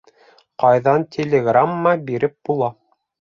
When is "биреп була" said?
2.09-2.73